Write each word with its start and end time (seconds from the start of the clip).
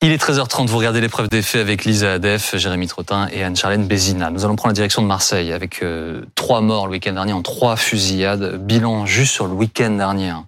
Il 0.00 0.12
est 0.12 0.22
13h30, 0.22 0.68
vous 0.68 0.78
regardez 0.78 1.00
l'épreuve 1.00 1.28
des 1.28 1.42
faits 1.42 1.60
avec 1.60 1.84
Lisa 1.84 2.12
Adef, 2.12 2.54
Jérémy 2.56 2.86
Trottin 2.86 3.26
et 3.32 3.42
Anne-Charlène 3.42 3.84
Bézina. 3.84 4.30
Nous 4.30 4.44
allons 4.44 4.54
prendre 4.54 4.70
la 4.70 4.74
direction 4.74 5.02
de 5.02 5.08
Marseille 5.08 5.52
avec 5.52 5.82
euh, 5.82 6.20
trois 6.36 6.60
morts 6.60 6.86
le 6.86 6.92
week-end 6.92 7.14
dernier 7.14 7.32
en 7.32 7.42
trois 7.42 7.74
fusillades. 7.74 8.64
Bilan 8.64 9.06
juste 9.06 9.32
sur 9.32 9.48
le 9.48 9.54
week-end 9.54 9.90
dernier. 9.90 10.28
Hein. 10.28 10.44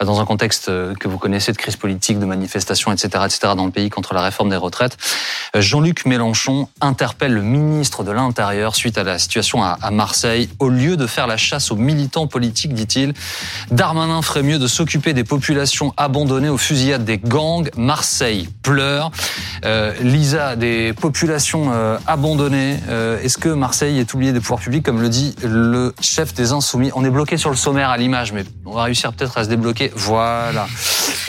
Dans 0.00 0.22
un 0.22 0.24
contexte 0.24 0.70
euh, 0.70 0.94
que 0.94 1.06
vous 1.06 1.18
connaissez 1.18 1.52
de 1.52 1.58
crise 1.58 1.76
politique, 1.76 2.18
de 2.18 2.24
manifestations, 2.24 2.92
etc., 2.92 3.08
etc. 3.26 3.52
dans 3.54 3.66
le 3.66 3.70
pays 3.70 3.90
contre 3.90 4.14
la 4.14 4.22
réforme 4.22 4.48
des 4.48 4.56
retraites. 4.56 4.96
Euh, 5.54 5.60
Jean-Luc 5.60 6.06
Mélenchon 6.06 6.68
interpelle 6.80 7.34
le 7.34 7.42
ministre 7.42 8.04
de 8.04 8.10
l'Intérieur 8.10 8.74
suite 8.74 8.96
à 8.96 9.04
la 9.04 9.18
situation 9.18 9.62
à, 9.62 9.76
à 9.82 9.90
Marseille. 9.90 10.48
Au 10.60 10.70
lieu 10.70 10.96
de 10.96 11.06
faire 11.06 11.26
la 11.26 11.36
chasse 11.36 11.70
aux 11.70 11.76
militants 11.76 12.26
politiques, 12.26 12.72
dit-il, 12.72 13.12
Darmanin 13.70 14.22
ferait 14.22 14.42
mieux 14.42 14.58
de 14.58 14.66
s'occuper 14.66 15.12
des 15.12 15.24
populations 15.24 15.92
abandonnées 15.98 16.48
aux 16.48 16.56
fusillades 16.56 17.04
des 17.04 17.18
gangs. 17.18 17.68
Marseille 17.76 18.48
pleure 18.62 18.93
euh, 19.64 19.92
Lisa, 20.00 20.56
des 20.56 20.92
populations 20.92 21.70
euh, 21.72 21.96
abandonnées. 22.06 22.78
Euh, 22.88 23.20
est-ce 23.20 23.38
que 23.38 23.48
Marseille 23.48 23.98
est 23.98 24.12
oublié 24.14 24.32
des 24.32 24.40
pouvoirs 24.40 24.60
publics, 24.60 24.84
comme 24.84 25.00
le 25.00 25.08
dit 25.08 25.34
le 25.42 25.94
chef 26.00 26.34
des 26.34 26.52
Insoumis? 26.52 26.90
On 26.94 27.04
est 27.04 27.10
bloqué 27.10 27.36
sur 27.36 27.50
le 27.50 27.56
sommaire 27.56 27.90
à 27.90 27.96
l'image, 27.96 28.32
mais 28.32 28.44
on 28.66 28.72
va 28.72 28.84
réussir 28.84 29.12
peut-être 29.12 29.38
à 29.38 29.44
se 29.44 29.48
débloquer. 29.48 29.92
Voilà. 29.94 30.66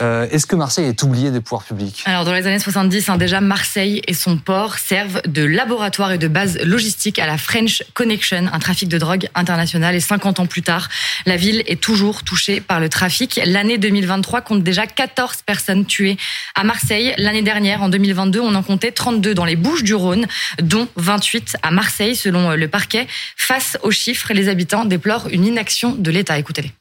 Est-ce 0.01 0.45
que 0.45 0.57
Marseille 0.57 0.87
est 0.87 1.03
oublié 1.03 1.31
des 1.31 1.39
pouvoirs 1.39 1.63
publics? 1.63 2.03
Alors, 2.05 2.25
dans 2.25 2.33
les 2.33 2.45
années 2.47 2.59
70, 2.59 3.07
hein, 3.07 3.17
déjà, 3.17 3.39
Marseille 3.39 4.01
et 4.07 4.13
son 4.13 4.37
port 4.37 4.77
servent 4.77 5.21
de 5.25 5.43
laboratoire 5.43 6.11
et 6.11 6.17
de 6.17 6.27
base 6.27 6.57
logistique 6.63 7.17
à 7.17 7.25
la 7.25 7.37
French 7.37 7.81
Connection, 7.93 8.49
un 8.51 8.59
trafic 8.59 8.89
de 8.89 8.97
drogue 8.97 9.29
international. 9.35 9.95
Et 9.95 10.01
50 10.01 10.41
ans 10.41 10.45
plus 10.47 10.63
tard, 10.63 10.89
la 11.25 11.37
ville 11.37 11.63
est 11.67 11.79
toujours 11.79 12.23
touchée 12.23 12.59
par 12.59 12.81
le 12.81 12.89
trafic. 12.89 13.39
L'année 13.45 13.77
2023 13.77 14.41
compte 14.41 14.63
déjà 14.63 14.85
14 14.85 15.43
personnes 15.45 15.85
tuées 15.85 16.17
à 16.55 16.63
Marseille. 16.63 17.13
L'année 17.17 17.41
dernière, 17.41 17.54
dernière, 17.55 17.81
en 17.83 17.87
2022, 17.87 18.41
on 18.41 18.53
en 18.53 18.63
comptait 18.63 18.91
32 18.91 19.33
dans 19.33 19.45
les 19.45 19.55
Bouches 19.55 19.83
du 19.83 19.95
Rhône, 19.95 20.27
dont 20.61 20.89
28 20.97 21.55
à 21.63 21.71
Marseille, 21.71 22.13
selon 22.13 22.51
le 22.51 22.67
parquet. 22.67 23.07
Face 23.37 23.77
aux 23.81 23.91
chiffres, 23.91 24.33
les 24.33 24.49
habitants 24.49 24.83
déplorent 24.83 25.29
une 25.31 25.45
inaction 25.45 25.95
de 25.95 26.11
l'État. 26.11 26.37
Écoutez-les. 26.37 26.73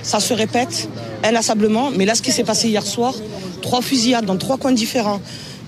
Ça 0.00 0.20
se 0.20 0.32
répète 0.32 0.88
inlassablement, 1.22 1.90
mais 1.90 2.06
là, 2.06 2.14
ce 2.14 2.22
qui 2.22 2.32
s'est 2.32 2.44
passé 2.44 2.70
hier 2.70 2.86
soir, 2.86 3.12
trois 3.60 3.82
fusillades 3.82 4.24
dans 4.24 4.38
trois 4.38 4.56
coins 4.56 4.72
différents, 4.72 5.20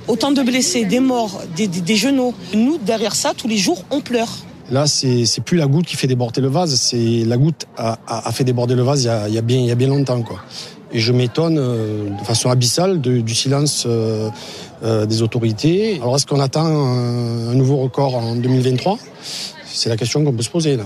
autant 0.09 0.31
de 0.31 0.43
blessés, 0.43 0.87
des 0.87 1.01
morts, 1.01 1.43
des, 1.55 1.67
des, 1.69 1.97
genoux. 1.97 2.35
Nous, 2.55 2.79
derrière 2.79 3.15
ça, 3.15 3.35
tous 3.37 3.49
les 3.49 3.59
jours, 3.59 3.85
on 3.91 4.01
pleure. 4.01 4.31
Là, 4.71 4.87
c'est 4.87 5.45
plus 5.45 5.59
la 5.59 5.67
goutte 5.67 5.85
qui 5.85 5.97
fait 5.97 6.07
déborder 6.07 6.41
le 6.41 6.49
vase, 6.49 6.75
c'est 6.77 7.25
la 7.27 7.37
goutte 7.37 7.67
a, 7.77 7.99
a, 8.07 8.33
fait 8.33 8.45
déborder 8.45 8.75
le 8.75 8.83
vase 8.83 9.03
il 9.03 9.09
y 9.09 9.11
a, 9.11 9.29
il 9.29 9.35
y 9.35 9.39
a 9.39 9.43
bien, 9.43 9.59
il 9.59 9.67
y 9.67 9.71
a 9.71 9.75
bien 9.75 9.89
longtemps, 9.89 10.23
quoi. 10.23 10.43
Et 10.93 10.99
je 10.99 11.13
m'étonne 11.13 11.59
euh, 11.59 12.11
de 12.11 12.25
façon 12.25 12.51
abyssale 12.51 13.01
du 13.01 13.35
silence 13.35 13.85
euh, 13.87 14.29
euh, 14.83 15.07
des 15.07 15.23
autorités. 15.23 15.99
Alors 16.03 16.17
est-ce 16.17 16.27
qu'on 16.27 16.41
attend 16.41 16.67
un 16.67 17.55
nouveau 17.55 17.77
record 17.79 18.17
en 18.17 18.37
2023 18.37 18.99
C'est 19.65 19.89
la 19.89 19.97
question 19.97 20.25
qu'on 20.25 20.33
peut 20.33 20.43
se 20.43 20.51
poser 20.51 20.77
là. 20.77 20.85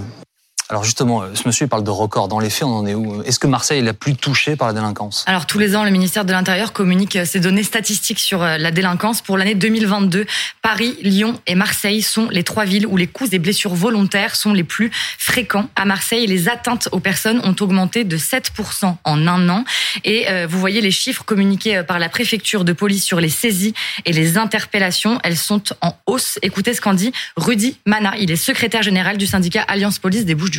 Alors 0.68 0.82
justement, 0.82 1.22
euh, 1.22 1.26
ce 1.34 1.46
monsieur 1.46 1.68
parle 1.68 1.84
de 1.84 1.90
record. 1.90 2.26
Dans 2.26 2.40
les 2.40 2.50
faits, 2.50 2.64
on 2.64 2.78
en 2.78 2.86
est 2.86 2.94
où? 2.94 3.22
Est-ce 3.22 3.38
que 3.38 3.46
Marseille 3.46 3.78
est 3.78 3.82
la 3.82 3.94
plus 3.94 4.16
touchée 4.16 4.56
par 4.56 4.66
la 4.66 4.74
délinquance? 4.74 5.24
Alors 5.28 5.46
tous 5.46 5.60
les 5.60 5.76
ans, 5.76 5.84
le 5.84 5.90
ministère 5.90 6.24
de 6.24 6.32
l'Intérieur 6.32 6.72
communique 6.72 7.16
ses 7.24 7.38
données 7.38 7.62
statistiques 7.62 8.18
sur 8.18 8.42
euh, 8.42 8.58
la 8.58 8.72
délinquance. 8.72 9.22
Pour 9.22 9.38
l'année 9.38 9.54
2022, 9.54 10.26
Paris, 10.62 10.96
Lyon 11.02 11.40
et 11.46 11.54
Marseille 11.54 12.02
sont 12.02 12.28
les 12.30 12.42
trois 12.42 12.64
villes 12.64 12.86
où 12.88 12.96
les 12.96 13.06
coups 13.06 13.32
et 13.32 13.38
blessures 13.38 13.76
volontaires 13.76 14.34
sont 14.34 14.52
les 14.52 14.64
plus 14.64 14.90
fréquents. 15.18 15.68
À 15.76 15.84
Marseille, 15.84 16.26
les 16.26 16.48
atteintes 16.48 16.88
aux 16.90 17.00
personnes 17.00 17.40
ont 17.44 17.54
augmenté 17.60 18.02
de 18.02 18.16
7% 18.16 18.96
en 19.04 19.26
un 19.28 19.48
an. 19.48 19.64
Et 20.02 20.28
euh, 20.28 20.48
vous 20.50 20.58
voyez 20.58 20.80
les 20.80 20.90
chiffres 20.90 21.24
communiqués 21.24 21.84
par 21.86 22.00
la 22.00 22.08
préfecture 22.08 22.64
de 22.64 22.72
police 22.72 23.04
sur 23.04 23.20
les 23.20 23.28
saisies 23.28 23.74
et 24.04 24.12
les 24.12 24.36
interpellations. 24.36 25.20
Elles 25.22 25.36
sont 25.36 25.62
en 25.80 25.96
hausse. 26.06 26.40
Écoutez 26.42 26.74
ce 26.74 26.80
qu'en 26.80 26.94
dit 26.94 27.12
Rudy 27.36 27.78
Mana. 27.86 28.14
Il 28.18 28.32
est 28.32 28.36
secrétaire 28.36 28.82
général 28.82 29.16
du 29.16 29.26
syndicat 29.26 29.64
Alliance 29.68 30.00
Police 30.00 30.24
des 30.24 30.34
Bouches 30.34 30.55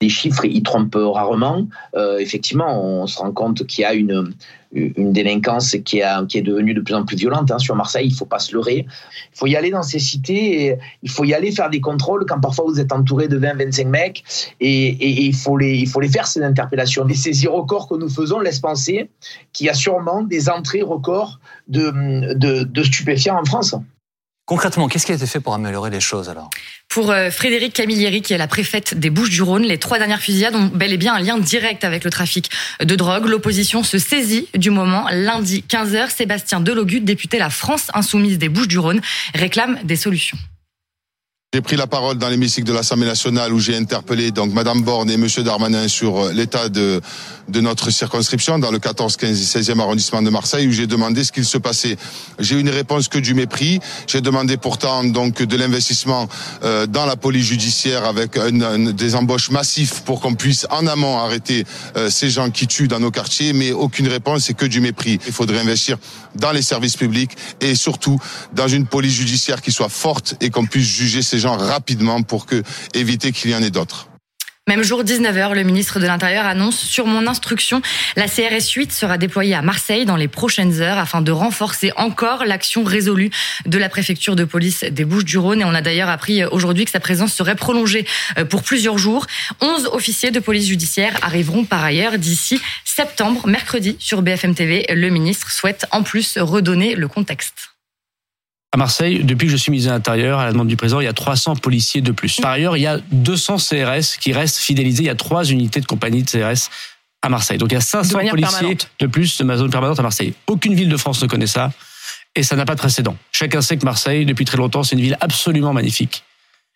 les 0.00 0.08
chiffres, 0.08 0.44
ils 0.44 0.62
trompent 0.62 0.94
rarement. 0.96 1.66
Euh, 1.96 2.18
effectivement, 2.18 2.82
on 2.82 3.06
se 3.06 3.18
rend 3.18 3.32
compte 3.32 3.66
qu'il 3.66 3.82
y 3.82 3.84
a 3.84 3.94
une, 3.94 4.32
délinquance 4.72 5.76
qui, 5.84 6.00
est 6.00 6.42
devenue 6.42 6.74
de 6.74 6.80
plus 6.80 6.94
en 6.94 7.04
plus 7.04 7.16
violente 7.16 7.50
hein, 7.50 7.58
sur 7.58 7.74
Marseille. 7.74 8.06
Il 8.06 8.12
ne 8.12 8.16
faut 8.16 8.26
pas 8.26 8.38
se 8.38 8.52
leurrer. 8.52 8.86
Il 8.86 9.38
faut 9.38 9.46
y 9.46 9.56
aller 9.56 9.70
dans 9.70 9.82
ces 9.82 9.98
cités. 9.98 10.66
Et 10.66 10.78
il 11.02 11.10
faut 11.10 11.24
y 11.24 11.34
aller 11.34 11.50
faire 11.50 11.70
des 11.70 11.80
contrôles 11.80 12.26
quand 12.26 12.38
parfois 12.38 12.66
vous 12.68 12.78
êtes 12.78 12.92
entouré 12.92 13.26
de 13.26 13.40
20-25 13.40 13.88
mecs. 13.88 14.24
Et, 14.60 15.24
il, 15.26 15.34
faut 15.34 15.56
les, 15.56 15.76
il 15.76 15.88
faut 15.88 16.00
les 16.00 16.08
faire, 16.08 16.28
ces 16.28 16.42
interpellations. 16.42 17.04
Les 17.04 17.14
saisies 17.14 17.48
records 17.48 17.88
que 17.88 17.94
nous 17.96 18.10
faisons 18.10 18.38
laissent 18.38 18.60
penser 18.60 19.10
qu'il 19.52 19.66
y 19.66 19.70
a 19.70 19.74
sûrement 19.74 20.22
des 20.22 20.48
entrées 20.48 20.82
records 20.82 21.40
de 21.66 22.82
stupéfiants 22.84 23.40
en 23.40 23.44
France. 23.44 23.74
Concrètement, 24.48 24.88
qu'est-ce 24.88 25.04
qui 25.04 25.12
a 25.12 25.14
été 25.14 25.26
fait 25.26 25.40
pour 25.40 25.52
améliorer 25.52 25.90
les 25.90 26.00
choses 26.00 26.30
alors? 26.30 26.48
Pour 26.88 27.10
euh, 27.10 27.30
Frédéric 27.30 27.74
Camilleri, 27.74 28.22
qui 28.22 28.32
est 28.32 28.38
la 28.38 28.48
préfète 28.48 28.98
des 28.98 29.10
Bouches-du-Rhône, 29.10 29.62
les 29.62 29.76
trois 29.76 29.98
dernières 29.98 30.22
fusillades 30.22 30.54
ont 30.56 30.70
bel 30.72 30.90
et 30.90 30.96
bien 30.96 31.12
un 31.12 31.20
lien 31.20 31.36
direct 31.36 31.84
avec 31.84 32.02
le 32.02 32.10
trafic 32.10 32.50
de 32.80 32.96
drogue. 32.96 33.26
L'opposition 33.26 33.82
se 33.82 33.98
saisit 33.98 34.48
du 34.54 34.70
moment. 34.70 35.04
Lundi 35.12 35.66
15h, 35.68 36.08
Sébastien 36.08 36.60
Delogut, 36.60 37.00
député 37.00 37.38
La 37.38 37.50
France 37.50 37.88
Insoumise 37.92 38.38
des 38.38 38.48
Bouches-du-Rhône, 38.48 39.02
réclame 39.34 39.80
des 39.84 39.96
solutions. 39.96 40.38
J'ai 41.54 41.62
pris 41.62 41.76
la 41.76 41.86
parole 41.86 42.18
dans 42.18 42.28
l'hémicycle 42.28 42.66
de 42.66 42.74
l'Assemblée 42.74 43.06
nationale 43.06 43.54
où 43.54 43.58
j'ai 43.58 43.74
interpellé 43.74 44.32
donc 44.32 44.52
Madame 44.52 44.82
Borne 44.82 45.10
et 45.10 45.16
Monsieur 45.16 45.42
Darmanin 45.42 45.88
sur 45.88 46.26
euh, 46.26 46.32
l'état 46.34 46.68
de, 46.68 47.00
de 47.48 47.60
notre 47.62 47.90
circonscription 47.90 48.58
dans 48.58 48.70
le 48.70 48.78
14, 48.78 49.16
15 49.16 49.56
et 49.56 49.60
16e 49.60 49.80
arrondissement 49.80 50.20
de 50.20 50.28
Marseille 50.28 50.68
où 50.68 50.72
j'ai 50.72 50.86
demandé 50.86 51.24
ce 51.24 51.32
qu'il 51.32 51.46
se 51.46 51.56
passait. 51.56 51.96
J'ai 52.38 52.56
eu 52.56 52.60
une 52.60 52.68
réponse 52.68 53.08
que 53.08 53.18
du 53.18 53.32
mépris. 53.32 53.80
J'ai 54.06 54.20
demandé 54.20 54.58
pourtant 54.58 55.02
donc 55.04 55.40
de 55.40 55.56
l'investissement 55.56 56.28
euh, 56.64 56.86
dans 56.86 57.06
la 57.06 57.16
police 57.16 57.46
judiciaire 57.46 58.04
avec 58.04 58.38
des 58.38 59.14
embauches 59.14 59.50
massifs 59.50 60.02
pour 60.02 60.20
qu'on 60.20 60.34
puisse 60.34 60.66
en 60.68 60.86
amont 60.86 61.18
arrêter 61.18 61.64
euh, 61.96 62.10
ces 62.10 62.28
gens 62.28 62.50
qui 62.50 62.66
tuent 62.66 62.88
dans 62.88 63.00
nos 63.00 63.10
quartiers, 63.10 63.54
mais 63.54 63.72
aucune 63.72 64.08
réponse 64.08 64.50
et 64.50 64.54
que 64.54 64.66
du 64.66 64.82
mépris. 64.82 65.18
Il 65.26 65.32
faudrait 65.32 65.60
investir 65.60 65.96
dans 66.34 66.52
les 66.52 66.60
services 66.60 66.98
publics 66.98 67.30
et 67.62 67.74
surtout 67.74 68.18
dans 68.52 68.68
une 68.68 68.84
police 68.84 69.14
judiciaire 69.14 69.62
qui 69.62 69.72
soit 69.72 69.88
forte 69.88 70.34
et 70.42 70.50
qu'on 70.50 70.66
puisse 70.66 70.86
juger 70.86 71.22
ces 71.22 71.37
gens 71.38 71.56
rapidement 71.56 72.22
pour 72.22 72.46
éviter 72.94 73.32
qu'il 73.32 73.50
y 73.50 73.54
en 73.54 73.62
ait 73.62 73.70
d'autres. 73.70 74.08
Même 74.68 74.82
jour, 74.82 75.02
19h, 75.02 75.54
le 75.54 75.62
ministre 75.62 75.98
de 75.98 76.04
l'Intérieur 76.04 76.44
annonce 76.44 76.76
sur 76.78 77.06
mon 77.06 77.26
instruction, 77.26 77.80
la 78.16 78.28
CRS 78.28 78.68
8 78.76 78.92
sera 78.92 79.16
déployée 79.16 79.54
à 79.54 79.62
Marseille 79.62 80.04
dans 80.04 80.14
les 80.14 80.28
prochaines 80.28 80.82
heures 80.82 80.98
afin 80.98 81.22
de 81.22 81.32
renforcer 81.32 81.90
encore 81.96 82.44
l'action 82.44 82.84
résolue 82.84 83.30
de 83.64 83.78
la 83.78 83.88
préfecture 83.88 84.36
de 84.36 84.44
police 84.44 84.84
des 84.84 85.06
Bouches-du-Rhône. 85.06 85.62
Et 85.62 85.64
on 85.64 85.74
a 85.74 85.80
d'ailleurs 85.80 86.10
appris 86.10 86.44
aujourd'hui 86.44 86.84
que 86.84 86.90
sa 86.90 87.00
présence 87.00 87.32
serait 87.32 87.54
prolongée 87.54 88.04
euh, 88.36 88.44
pour 88.44 88.62
plusieurs 88.62 88.98
jours. 88.98 89.26
11 89.62 89.88
officiers 89.92 90.32
de 90.32 90.38
police 90.38 90.66
judiciaire 90.66 91.16
arriveront 91.22 91.64
par 91.64 91.82
ailleurs 91.82 92.18
d'ici 92.18 92.60
septembre, 92.84 93.46
mercredi, 93.46 93.96
sur 93.98 94.20
BFM 94.20 94.54
TV. 94.54 94.84
Le 94.90 95.08
ministre 95.08 95.50
souhaite 95.50 95.86
en 95.92 96.02
plus 96.02 96.36
redonner 96.36 96.94
le 96.94 97.08
contexte. 97.08 97.77
À 98.72 98.76
Marseille, 98.76 99.24
depuis 99.24 99.46
que 99.46 99.52
je 99.52 99.56
suis 99.56 99.70
ministre 99.70 99.90
de 99.90 99.96
l'Intérieur, 99.96 100.40
à 100.40 100.44
la 100.44 100.52
demande 100.52 100.68
du 100.68 100.76
président, 100.76 101.00
il 101.00 101.04
y 101.04 101.08
a 101.08 101.14
300 101.14 101.56
policiers 101.56 102.02
de 102.02 102.12
plus. 102.12 102.38
Par 102.40 102.50
ailleurs, 102.50 102.76
il 102.76 102.82
y 102.82 102.86
a 102.86 102.98
200 103.12 103.56
CRS 103.56 104.18
qui 104.20 104.32
restent 104.32 104.58
fidélisés. 104.58 105.04
Il 105.04 105.06
y 105.06 105.10
a 105.10 105.14
trois 105.14 105.44
unités 105.44 105.80
de 105.80 105.86
compagnie 105.86 106.22
de 106.22 106.28
CRS 106.28 106.68
à 107.22 107.28
Marseille. 107.30 107.58
Donc 107.58 107.70
il 107.72 107.74
y 107.74 107.78
a 107.78 107.80
500 107.80 108.18
policiers 108.28 108.76
de 108.98 109.06
plus 109.06 109.38
de 109.38 109.44
ma 109.44 109.56
zone 109.56 109.70
permanente 109.70 109.98
à 109.98 110.02
Marseille. 110.02 110.34
Aucune 110.46 110.74
ville 110.74 110.88
de 110.88 110.96
France 110.96 111.22
ne 111.22 111.26
connaît 111.26 111.46
ça 111.46 111.72
et 112.34 112.42
ça 112.42 112.56
n'a 112.56 112.66
pas 112.66 112.74
de 112.74 112.80
précédent. 112.80 113.16
Chacun 113.32 113.62
sait 113.62 113.76
que 113.78 113.84
Marseille, 113.84 114.26
depuis 114.26 114.44
très 114.44 114.58
longtemps, 114.58 114.82
c'est 114.82 114.96
une 114.96 115.02
ville 115.02 115.16
absolument 115.20 115.72
magnifique. 115.72 116.24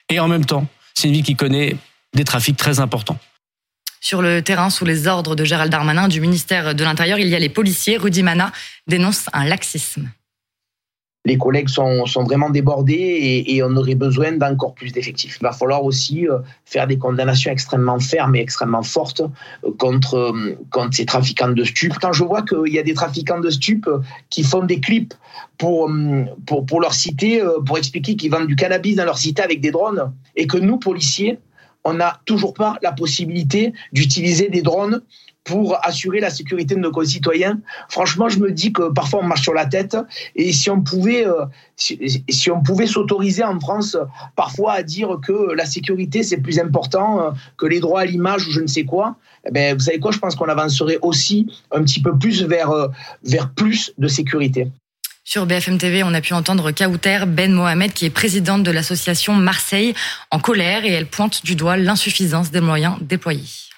Et 0.08 0.18
en 0.18 0.28
même 0.28 0.44
temps, 0.44 0.66
c'est 0.94 1.08
une 1.08 1.14
ville 1.14 1.22
qui 1.22 1.36
connaît 1.36 1.76
des 2.14 2.24
trafics 2.24 2.56
très 2.56 2.80
importants. 2.80 3.18
Sur 4.00 4.20
le 4.20 4.42
terrain, 4.42 4.70
sous 4.70 4.84
les 4.84 5.06
ordres 5.06 5.36
de 5.36 5.44
Gérald 5.44 5.70
Darmanin 5.70 6.08
du 6.08 6.20
ministère 6.20 6.74
de 6.74 6.84
l'Intérieur, 6.84 7.18
il 7.18 7.28
y 7.28 7.36
a 7.36 7.38
les 7.38 7.48
policiers. 7.48 7.98
Rudy 7.98 8.22
Mana 8.22 8.50
dénonce 8.88 9.26
un 9.32 9.44
laxisme 9.44 10.10
les 11.24 11.38
collègues 11.38 11.68
sont, 11.68 12.04
vraiment 12.24 12.50
débordés 12.50 13.44
et, 13.46 13.62
on 13.62 13.76
aurait 13.76 13.94
besoin 13.94 14.32
d'encore 14.32 14.74
plus 14.74 14.92
d'effectifs. 14.92 15.38
Il 15.40 15.44
va 15.44 15.52
falloir 15.52 15.84
aussi 15.84 16.26
euh, 16.26 16.38
faire 16.64 16.86
des 16.88 16.98
condamnations 16.98 17.52
extrêmement 17.52 18.00
fermes 18.00 18.34
et 18.34 18.40
extrêmement 18.40 18.82
fortes 18.82 19.20
euh, 19.64 19.70
contre, 19.78 20.16
euh, 20.16 20.58
contre 20.70 20.96
ces 20.96 21.06
trafiquants 21.06 21.52
de 21.52 21.64
stupes. 21.64 21.94
Quand 22.00 22.12
je 22.12 22.24
vois 22.24 22.42
qu'il 22.42 22.72
y 22.72 22.78
a 22.78 22.82
des 22.82 22.94
trafiquants 22.94 23.40
de 23.40 23.50
stupes 23.50 23.88
qui 24.30 24.42
font 24.42 24.64
des 24.64 24.80
clips 24.80 25.14
pour, 25.58 25.88
pour, 26.46 26.66
pour 26.66 26.80
leur 26.80 26.94
cité, 26.94 27.40
pour 27.66 27.78
expliquer 27.78 28.16
qu'ils 28.16 28.30
vendent 28.30 28.48
du 28.48 28.56
cannabis 28.56 28.96
dans 28.96 29.04
leur 29.04 29.18
cité 29.18 29.42
avec 29.42 29.60
des 29.60 29.70
drones, 29.70 30.12
et 30.34 30.48
que 30.48 30.56
nous, 30.56 30.78
policiers, 30.78 31.38
on 31.84 31.94
n'a 31.94 32.20
toujours 32.24 32.54
pas 32.54 32.78
la 32.82 32.92
possibilité 32.92 33.72
d'utiliser 33.92 34.48
des 34.48 34.62
drones 34.62 35.02
pour 35.44 35.76
assurer 35.84 36.20
la 36.20 36.30
sécurité 36.30 36.74
de 36.74 36.80
nos 36.80 36.90
concitoyens. 36.90 37.58
Franchement, 37.88 38.28
je 38.28 38.38
me 38.38 38.52
dis 38.52 38.72
que 38.72 38.90
parfois 38.90 39.20
on 39.22 39.26
marche 39.26 39.42
sur 39.42 39.54
la 39.54 39.66
tête 39.66 39.96
et 40.36 40.52
si 40.52 40.70
on 40.70 40.80
pouvait, 40.80 41.26
euh, 41.26 41.44
si, 41.76 42.50
on 42.50 42.62
pouvait 42.62 42.86
s'autoriser 42.86 43.42
en 43.42 43.58
France 43.58 43.96
parfois 44.36 44.72
à 44.74 44.82
dire 44.82 45.18
que 45.24 45.52
la 45.52 45.66
sécurité 45.66 46.22
c'est 46.22 46.38
plus 46.38 46.58
important 46.58 47.20
euh, 47.20 47.30
que 47.56 47.66
les 47.66 47.80
droits 47.80 48.02
à 48.02 48.04
l'image 48.04 48.46
ou 48.46 48.52
je 48.52 48.60
ne 48.60 48.66
sais 48.66 48.84
quoi, 48.84 49.16
eh 49.46 49.50
ben, 49.50 49.74
vous 49.74 49.80
savez 49.80 49.98
quoi, 49.98 50.12
je 50.12 50.18
pense 50.18 50.36
qu'on 50.36 50.48
avancerait 50.48 50.98
aussi 51.02 51.52
un 51.72 51.82
petit 51.82 52.00
peu 52.00 52.16
plus 52.16 52.44
vers, 52.44 52.70
euh, 52.70 52.88
vers 53.24 53.50
plus 53.50 53.92
de 53.98 54.08
sécurité. 54.08 54.68
Sur 55.24 55.46
BFM 55.46 55.78
TV, 55.78 56.02
on 56.02 56.14
a 56.14 56.20
pu 56.20 56.34
entendre 56.34 56.72
Kauter 56.72 57.20
Ben 57.26 57.52
Mohamed, 57.52 57.92
qui 57.92 58.06
est 58.06 58.10
présidente 58.10 58.64
de 58.64 58.72
l'association 58.72 59.34
Marseille, 59.34 59.94
en 60.32 60.40
colère 60.40 60.84
et 60.84 60.92
elle 60.92 61.06
pointe 61.06 61.44
du 61.44 61.54
doigt 61.54 61.76
l'insuffisance 61.76 62.50
des 62.50 62.60
moyens 62.60 62.96
déployés. 63.00 63.71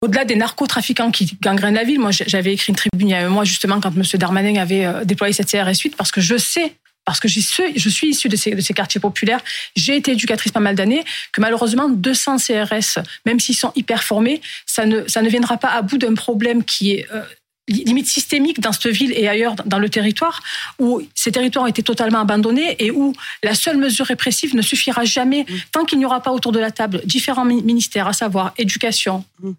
Au-delà 0.00 0.24
des 0.24 0.36
narcotrafiquants 0.36 1.10
qui 1.10 1.36
gangrènent 1.40 1.74
la 1.74 1.82
ville, 1.82 1.98
moi 1.98 2.10
j'avais 2.12 2.52
écrit 2.52 2.70
une 2.70 2.76
tribune 2.76 3.08
il 3.08 3.10
y 3.10 3.14
a 3.14 3.26
un 3.26 3.28
mois 3.28 3.44
justement 3.44 3.80
quand 3.80 3.90
M. 3.96 4.02
Darmanin 4.14 4.60
avait 4.60 4.84
euh, 4.84 5.04
déployé 5.04 5.32
cette 5.32 5.50
CRS 5.50 5.80
8 5.82 5.96
parce 5.96 6.12
que 6.12 6.20
je 6.20 6.36
sais 6.36 6.74
parce 7.04 7.20
que 7.20 7.26
je 7.26 7.88
suis 7.88 8.08
issue 8.08 8.28
de 8.28 8.36
ces, 8.36 8.50
de 8.50 8.60
ces 8.60 8.74
quartiers 8.74 9.00
populaires, 9.00 9.40
j'ai 9.74 9.96
été 9.96 10.12
éducatrice 10.12 10.52
pas 10.52 10.60
mal 10.60 10.74
d'années, 10.74 11.02
que 11.32 11.40
malheureusement 11.40 11.88
200 11.88 12.36
CRS, 12.36 12.98
même 13.24 13.40
s'ils 13.40 13.56
sont 13.56 13.72
hyper 13.74 14.04
formés, 14.04 14.42
ça 14.66 14.84
ne, 14.84 15.08
ça 15.08 15.22
ne 15.22 15.30
viendra 15.30 15.56
pas 15.56 15.68
à 15.68 15.80
bout 15.80 15.96
d'un 15.96 16.12
problème 16.12 16.64
qui 16.64 16.92
est 16.92 17.06
euh, 17.14 17.22
limite 17.66 18.08
systémique 18.08 18.60
dans 18.60 18.72
cette 18.72 18.88
ville 18.88 19.14
et 19.16 19.26
ailleurs 19.26 19.54
dans 19.64 19.78
le 19.78 19.88
territoire, 19.88 20.42
où 20.78 21.00
ces 21.14 21.32
territoires 21.32 21.64
ont 21.64 21.68
été 21.68 21.82
totalement 21.82 22.20
abandonnés 22.20 22.76
et 22.78 22.90
où 22.90 23.14
la 23.42 23.54
seule 23.54 23.78
mesure 23.78 24.04
répressive 24.04 24.54
ne 24.54 24.60
suffira 24.60 25.06
jamais 25.06 25.46
mmh. 25.48 25.54
tant 25.72 25.86
qu'il 25.86 25.98
n'y 25.98 26.04
aura 26.04 26.22
pas 26.22 26.32
autour 26.32 26.52
de 26.52 26.58
la 26.58 26.70
table 26.70 27.00
différents 27.06 27.46
ministères, 27.46 28.06
à 28.06 28.12
savoir 28.12 28.52
éducation, 28.58 29.24
mmh 29.40 29.52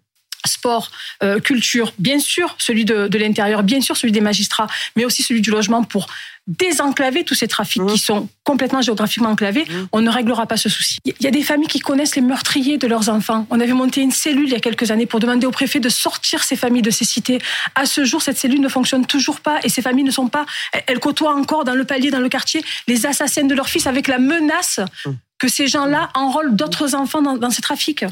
sport, 0.46 0.90
euh, 1.22 1.40
culture, 1.40 1.92
bien 1.98 2.18
sûr 2.18 2.54
celui 2.58 2.84
de, 2.84 3.08
de 3.08 3.18
l'intérieur, 3.18 3.62
bien 3.62 3.80
sûr 3.80 3.96
celui 3.96 4.12
des 4.12 4.20
magistrats, 4.20 4.66
mais 4.96 5.04
aussi 5.04 5.22
celui 5.22 5.40
du 5.40 5.50
logement 5.50 5.82
pour 5.84 6.06
désenclaver 6.46 7.22
tous 7.22 7.34
ces 7.34 7.46
trafics 7.46 7.84
qui 7.86 7.94
mmh. 7.94 7.98
sont 7.98 8.28
complètement 8.44 8.82
géographiquement 8.82 9.30
enclavés, 9.30 9.64
mmh. 9.64 9.88
on 9.92 10.00
ne 10.00 10.10
réglera 10.10 10.46
pas 10.46 10.56
ce 10.56 10.68
souci. 10.68 10.98
Il 11.04 11.14
y 11.20 11.26
a 11.26 11.30
des 11.30 11.42
familles 11.42 11.68
qui 11.68 11.78
connaissent 11.78 12.16
les 12.16 12.22
meurtriers 12.22 12.76
de 12.76 12.86
leurs 12.86 13.08
enfants. 13.08 13.46
On 13.50 13.60
avait 13.60 13.72
monté 13.72 14.00
une 14.00 14.10
cellule 14.10 14.46
il 14.46 14.52
y 14.52 14.56
a 14.56 14.60
quelques 14.60 14.90
années 14.90 15.06
pour 15.06 15.20
demander 15.20 15.46
au 15.46 15.52
préfet 15.52 15.78
de 15.78 15.88
sortir 15.88 16.42
ces 16.42 16.56
familles 16.56 16.82
de 16.82 16.90
ces 16.90 17.04
cités. 17.04 17.38
À 17.74 17.86
ce 17.86 18.04
jour, 18.04 18.20
cette 18.20 18.36
cellule 18.36 18.60
ne 18.60 18.68
fonctionne 18.68 19.06
toujours 19.06 19.40
pas 19.40 19.60
et 19.62 19.68
ces 19.68 19.82
familles 19.82 20.04
ne 20.04 20.10
sont 20.10 20.28
pas, 20.28 20.44
elles 20.86 20.98
côtoient 20.98 21.34
encore 21.34 21.64
dans 21.64 21.74
le 21.74 21.84
palier, 21.84 22.10
dans 22.10 22.18
le 22.18 22.28
quartier, 22.28 22.64
les 22.88 23.06
assassins 23.06 23.44
de 23.44 23.54
leurs 23.54 23.68
fils 23.68 23.86
avec 23.86 24.08
la 24.08 24.18
menace 24.18 24.80
mmh. 25.06 25.10
que 25.38 25.46
ces 25.46 25.68
gens-là 25.68 26.10
enrôlent 26.14 26.56
d'autres 26.56 26.96
enfants 26.96 27.22
dans, 27.22 27.36
dans 27.36 27.50
ces 27.50 27.62
trafics. 27.62 28.04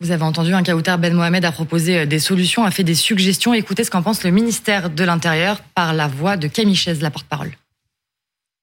Vous 0.00 0.10
avez 0.10 0.24
entendu 0.24 0.52
un 0.52 0.62
Kautar 0.62 0.98
Ben 0.98 1.14
Mohamed 1.14 1.42
a 1.46 1.52
proposé 1.52 2.00
euh, 2.00 2.06
des 2.06 2.18
solutions, 2.18 2.64
a 2.64 2.70
fait 2.70 2.84
des 2.84 2.94
suggestions. 2.94 3.54
Écoutez 3.54 3.82
ce 3.82 3.90
qu'en 3.90 4.02
pense 4.02 4.24
le 4.24 4.30
ministère 4.30 4.90
de 4.90 5.04
l'Intérieur 5.04 5.62
par 5.74 5.94
la 5.94 6.06
voix 6.06 6.36
de 6.36 6.48
Camille 6.48 6.76
Chaise, 6.76 7.00
la 7.00 7.10
porte-parole. 7.10 7.52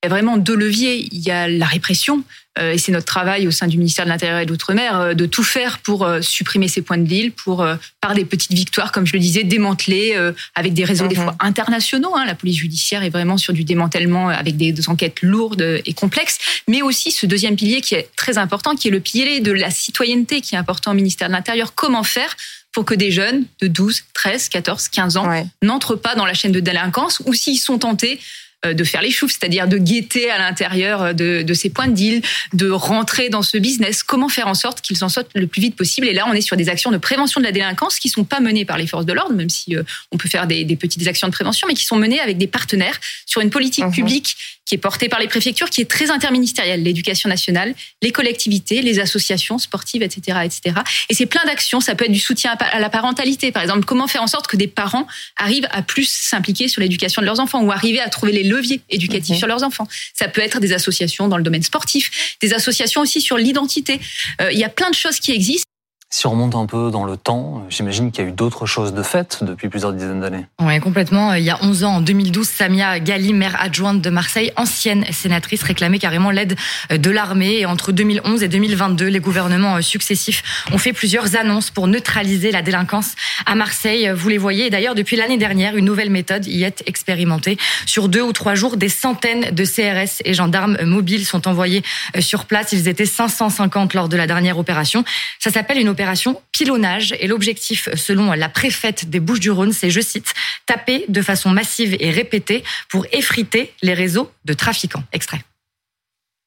Il 0.04 0.08
y 0.08 0.12
a 0.12 0.16
vraiment 0.16 0.36
deux 0.36 0.56
leviers. 0.56 1.08
Il 1.12 1.22
y 1.22 1.32
a 1.32 1.48
la 1.48 1.66
répression, 1.66 2.24
euh, 2.60 2.74
et 2.74 2.78
c'est 2.78 2.92
notre 2.92 3.06
travail 3.06 3.48
au 3.48 3.52
sein 3.52 3.68
du 3.68 3.78
ministère 3.78 4.06
de 4.06 4.10
l'Intérieur 4.10 4.40
et 4.40 4.46
de 4.46 4.52
l'Outre-mer 4.52 5.00
euh, 5.00 5.14
de 5.14 5.26
tout 5.26 5.44
faire 5.44 5.80
pour 5.80 6.04
euh, 6.04 6.22
supprimer 6.22 6.68
ces 6.68 6.82
points 6.82 6.98
de 6.98 7.06
deal, 7.06 7.32
pour, 7.32 7.66
par 8.02 8.14
des 8.14 8.26
petites 8.26 8.54
victoires, 8.54 8.92
comme 8.92 9.08
je 9.08 9.14
le 9.14 9.20
disais, 9.20 9.44
démanteler 9.44 10.16
avec 10.56 10.74
des 10.74 10.84
réseaux 10.84 11.08
des 11.08 11.16
mhm. 11.16 11.24
fois 11.24 11.36
internationaux. 11.40 12.16
Hein. 12.16 12.26
La 12.26 12.36
police 12.36 12.58
judiciaire 12.58 13.04
est 13.04 13.10
vraiment 13.10 13.38
sur 13.38 13.54
du 13.54 13.64
démantèlement 13.64 14.30
avec 14.30 14.58
des, 14.58 14.72
des 14.72 14.90
enquêtes 14.90 15.22
lourdes 15.22 15.82
et 15.86 15.94
complexes, 15.94 16.38
mais 16.68 16.82
aussi 16.82 17.12
ce 17.12 17.26
deuxième 17.26 17.56
pilier 17.56 17.82
qui 17.82 17.96
est 17.96 18.10
très 18.16 18.38
important, 18.38 18.76
qui 18.76 18.90
est 18.90 18.92
le 18.92 19.00
pilier 19.00 19.40
de 19.40 19.52
la 19.52 19.72
citoyenneté, 19.72 20.42
qui 20.42 20.56
est 20.56 20.58
important 20.58 20.92
au 20.92 20.96
ministère 20.96 21.30
de 21.30 21.34
l'Intérieur. 21.34 21.74
Comment 21.76 22.04
faire 22.04 22.36
pour 22.74 22.86
que 22.86 22.96
des 22.96 23.12
jeunes 23.12 23.46
de 23.62 23.68
12, 23.68 24.04
13, 24.14 24.50
14, 24.50 24.88
15 24.90 25.18
ans 25.18 25.46
n'entrent 25.62 25.96
pas 25.96 26.16
dans 26.16 26.26
la 26.26 26.34
chaîne 26.34 26.52
de 26.52 26.60
délinquance 26.60 27.22
ou 27.26 27.34
s'ils 27.34 27.60
sont 27.60 27.78
tentés 27.78 28.20
de 28.66 28.84
faire 28.84 29.02
les 29.02 29.12
choufs, 29.12 29.32
c'est-à-dire 29.32 29.68
de 29.68 29.78
guetter 29.78 30.30
à 30.30 30.38
l'intérieur 30.38 31.14
de, 31.14 31.42
de, 31.42 31.54
ces 31.54 31.70
points 31.70 31.88
de 31.88 31.94
deal, 31.94 32.22
de 32.54 32.70
rentrer 32.70 33.30
dans 33.30 33.42
ce 33.42 33.58
business. 33.58 34.04
Comment 34.04 34.30
faire 34.30 34.48
en 34.48 34.54
sorte 34.54 34.82
qu'ils 34.82 35.04
en 35.04 35.10
sortent 35.10 35.32
le 35.36 35.48
plus 35.48 35.62
vite 35.62 35.76
possible 35.76 36.08
Et 36.08 36.14
là, 36.14 36.26
on 36.28 36.34
est 36.34 36.42
sur 36.42 36.56
des 36.56 36.70
actions 36.70 36.92
de 36.92 36.98
prévention 36.98 37.42
de 37.42 37.46
la 37.46 37.52
délinquance 37.52 38.00
qui 38.00 38.10
sont 38.10 38.24
pas 38.24 38.40
menées 38.40 38.66
par 38.66 38.78
les 38.78 38.88
forces 38.88 39.06
de 39.06 39.14
l'ordre, 39.14 39.36
même 39.36 39.50
si 39.50 39.76
euh, 39.76 39.84
on 40.12 40.18
peut 40.18 40.30
faire 40.30 40.48
des, 40.48 40.64
des, 40.64 40.76
petites 40.76 41.08
actions 41.08 41.28
de 41.28 41.34
prévention, 41.34 41.68
mais 41.68 41.74
qui 41.74 41.86
sont 41.86 41.96
menées 41.96 42.20
avec 42.20 42.38
des 42.38 42.48
partenaires 42.48 43.00
sur 43.26 43.42
une 43.42 43.50
politique 43.50 43.86
mhm. 43.86 43.92
publique 43.92 44.36
qui 44.66 44.76
est 44.76 44.78
portée 44.80 45.10
par 45.10 45.20
les 45.20 45.28
préfectures, 45.28 45.70
qui 45.70 45.82
est 45.82 45.90
très 45.90 46.10
interministérielle, 46.10 46.84
l'éducation 46.84 47.30
nationale, 47.30 47.76
les 48.02 48.12
collectivités, 48.12 48.82
les 48.82 49.00
associations 49.00 49.58
sportives, 49.58 50.04
etc., 50.04 50.40
etc. 50.44 50.76
Et 51.10 51.14
c'est 51.14 51.26
plein 51.26 51.44
d'actions. 51.46 51.82
Ça 51.82 51.96
peut 51.96 52.06
être 52.06 52.12
du 52.12 52.20
soutien 52.20 52.56
à 52.60 52.80
la 52.80 52.90
parentalité, 52.90 53.52
par 53.52 53.62
exemple. 53.62 53.86
Comment 53.86 54.08
faire 54.08 54.24
en 54.24 54.28
sorte 54.28 54.48
que 54.48 54.58
des 54.58 54.68
parents 54.68 55.08
arrivent 55.38 55.68
à 55.72 55.82
plus 55.82 56.08
s'impliquer 56.10 56.68
sur 56.68 56.82
l'éducation 56.82 57.22
de 57.22 57.26
leurs 57.26 57.40
enfants 57.40 57.62
ou 57.64 57.72
arriver 57.72 58.00
à 58.00 58.10
trouver 58.10 58.32
les 58.32 58.44
leviers 58.44 58.82
éducatifs 58.90 59.36
mhm. 59.36 59.40
sur 59.40 59.48
leurs 59.48 59.64
enfants? 59.64 59.88
Ça 60.14 60.28
peut 60.28 60.42
être 60.42 60.60
des 60.60 60.74
associations 60.74 61.28
dans 61.28 61.38
le 61.38 61.44
domaine 61.44 61.64
sportif, 61.64 62.38
des 62.42 62.54
associations 62.54 63.02
aussi 63.02 63.22
sur 63.22 63.38
l'identité. 63.38 64.00
Euh, 64.42 64.52
il 64.52 64.60
y 64.60 64.64
a 64.64 64.70
plein 64.70 64.90
de 64.90 64.96
choses 64.96 65.20
qui 65.20 65.32
existent. 65.32 65.73
Si 66.16 66.28
on 66.28 66.30
remonte 66.30 66.54
un 66.54 66.68
peu 66.68 66.92
dans 66.92 67.06
le 67.06 67.18
temps, 67.18 67.66
j'imagine 67.70 68.12
qu'il 68.12 68.24
y 68.24 68.28
a 68.28 68.30
eu 68.30 68.34
d'autres 68.34 68.68
choses 68.68 68.94
de 68.94 69.02
faites 69.02 69.44
depuis 69.44 69.68
plusieurs 69.68 69.94
dizaines 69.94 70.22
d'années. 70.22 70.46
Oui, 70.62 70.80
complètement. 70.80 71.34
Il 71.34 71.44
y 71.44 71.50
a 71.50 71.58
11 71.64 71.86
ans, 71.86 71.96
en 71.96 72.02
2012, 72.02 72.48
Samia 72.48 73.00
Gali, 73.00 73.34
maire 73.34 73.60
adjointe 73.60 74.00
de 74.00 74.12
Marseille, 74.12 74.52
ancienne 74.56 75.06
sénatrice, 75.12 75.64
réclamait 75.64 75.98
carrément 75.98 76.30
l'aide 76.30 76.56
de 76.92 77.10
l'armée. 77.10 77.62
Et 77.62 77.66
entre 77.66 77.92
2011 77.92 78.44
et 78.44 78.48
2022, 78.48 79.08
les 79.08 79.20
gouvernements 79.20 79.82
successifs 79.82 80.44
ont 80.72 80.78
fait 80.78 80.94
plusieurs 80.94 81.36
annonces 81.36 81.72
pour 81.72 81.88
neutraliser 81.88 82.52
la 82.52 82.62
délinquance 82.62 83.16
à 83.48 83.56
Marseille. 83.56 84.12
Vous 84.16 84.30
les 84.30 84.38
voyez. 84.38 84.70
D'ailleurs, 84.70 84.94
depuis 84.94 85.16
l'année 85.16 85.38
dernière, 85.40 85.76
une 85.78 85.86
nouvelle 85.86 86.12
méthode 86.12 86.46
y 86.46 86.64
est 86.64 86.84
expérimentée. 86.86 87.58
Sur 87.88 88.08
deux 88.08 88.22
ou 88.22 88.34
trois 88.34 88.54
jours, 88.54 88.78
des 88.78 88.88
centaines 88.88 89.50
de 89.50 89.66
CRS 89.66 90.22
et 90.26 90.36
gendarmes 90.36 90.78
mobiles 90.84 91.26
sont 91.26 91.48
envoyés 91.48 91.82
sur 92.20 92.46
place. 92.46 92.72
Ils 92.72 92.88
étaient 92.88 93.08
550 93.08 93.96
lors 93.96 94.10
de 94.10 94.16
la 94.16 94.28
dernière 94.28 94.60
opération. 94.60 95.04
Ça 95.40 95.50
s'appelle 95.50 95.80
une 95.80 95.90
opération 95.90 96.03
opération 96.04 96.42
pilonnage. 96.52 97.16
Et 97.22 97.28
l'objectif, 97.28 97.88
selon 97.96 98.34
la 98.34 98.50
préfète 98.50 99.10
des 99.10 99.22
Bouches-du-Rhône, 99.22 99.72
c'est, 99.72 99.90
je 99.90 100.02
cite, 100.02 100.34
taper 100.66 101.06
de 101.08 101.22
façon 101.22 101.50
massive 101.50 101.96
et 101.98 102.12
répétée 102.12 102.64
pour 102.90 103.06
effriter 103.14 103.72
les 103.82 103.94
réseaux 103.94 104.30
de 104.44 104.54
trafiquants. 104.54 105.04
Extrait. 105.14 105.42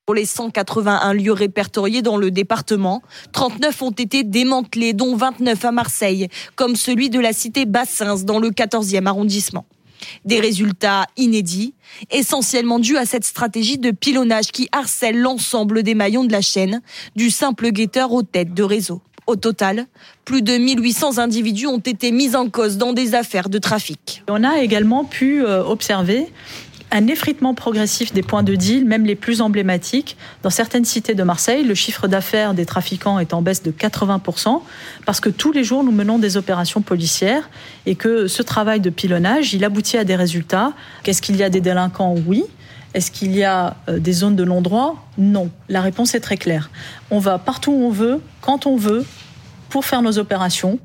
Pour 0.05 0.15
les 0.15 0.27
181 0.27 1.15
lieux 1.15 1.33
répertoriés 1.33 2.03
dans 2.03 2.19
le 2.19 2.31
département, 2.31 3.03
39 3.33 3.81
ont 3.83 3.91
été 3.91 4.25
démantelés, 4.25 4.93
dont 4.93 5.17
29 5.17 5.65
à 5.65 5.73
Marseille, 5.73 6.29
comme 6.55 6.77
celui 6.77 7.09
de 7.09 7.19
la 7.19 7.33
cité 7.33 7.65
Bassins 7.65 8.25
dans 8.25 8.39
le 8.39 8.51
14e 8.51 9.07
arrondissement. 9.07 9.65
Des 10.27 10.39
résultats 10.39 11.07
inédits, 11.17 11.73
essentiellement 12.11 12.79
dus 12.79 12.99
à 12.99 13.07
cette 13.07 13.25
stratégie 13.25 13.79
de 13.79 13.91
pilonnage 13.91 14.53
qui 14.53 14.69
harcèle 14.71 15.19
l'ensemble 15.19 15.83
des 15.83 15.95
maillons 15.95 16.25
de 16.25 16.33
la 16.33 16.43
chaîne, 16.43 16.83
du 17.17 17.31
simple 17.31 17.71
guetteur 17.71 18.13
aux 18.13 18.23
têtes 18.23 18.53
de 18.53 18.63
réseau. 18.63 19.01
Au 19.27 19.35
total, 19.35 19.87
plus 20.25 20.43
de 20.43 20.57
1800 20.57 21.19
individus 21.19 21.67
ont 21.67 21.79
été 21.79 22.13
mis 22.13 22.37
en 22.37 22.49
cause 22.49 22.77
dans 22.77 22.93
des 22.93 23.15
affaires 23.15 23.49
de 23.49 23.59
trafic. 23.59 24.23
On 24.29 24.45
a 24.45 24.61
également 24.61 25.05
pu 25.05 25.45
euh, 25.45 25.65
observer 25.65 26.29
un 26.93 27.07
effritement 27.09 27.55
progressif 27.55 28.13
des 28.13 28.23
points 28.23 28.43
de 28.43 28.55
deal, 28.55 28.85
même 28.85 29.05
les 29.05 29.17
plus 29.17 29.41
emblématiques. 29.41 30.17
Dans 30.43 30.51
certaines 30.51 30.85
cités 30.85 31.15
de 31.15 31.23
Marseille, 31.23 31.65
le 31.65 31.75
chiffre 31.75 32.07
d'affaires 32.07 32.55
des 32.55 32.65
trafiquants 32.65 33.19
est 33.19 33.35
en 33.35 33.43
baisse 33.43 33.63
de 33.63 33.73
80%, 33.73 34.63
parce 35.05 35.21
que 35.21 35.29
tous 35.29 35.53
les 35.53 35.65
jours, 35.65 35.83
nous 35.83 35.93
menons 35.93 36.19
des 36.19 36.37
opérations 36.37 36.83
policières 36.83 37.51
et 37.87 37.97
que 37.97 38.29
ce 38.29 38.43
travail 38.43 38.81
de 38.81 38.91
pilonnage, 38.91 39.53
il 39.55 39.65
aboutit 39.65 39.99
à 39.99 40.05
des 40.05 40.17
résultats. 40.17 40.73
Qu'est-ce 41.03 41.23
qu'il 41.23 41.37
y 41.37 41.43
a 41.43 41.51
des 41.51 41.61
délinquants? 41.61 42.15
Oui. 42.27 42.45
Est-ce 42.97 43.11
qu'il 43.11 43.37
y 43.37 43.45
a 43.45 43.77
euh, 43.91 43.99
des 43.99 44.15
zones 44.15 44.37
de 44.37 44.45
non-droit? 44.45 45.07
Non. 45.19 45.51
La 45.69 45.83
réponse 45.83 46.15
est 46.15 46.21
très 46.21 46.39
claire. 46.39 46.71
On 47.11 47.19
va 47.19 47.37
partout 47.39 47.71
où 47.71 47.85
on 47.85 47.91
veut, 47.91 48.23
quand 48.41 48.65
on 48.65 48.79
veut, 48.79 49.05
pour 49.69 49.85
faire 49.85 50.01
nos 50.01 50.17
opérations. 50.17 50.79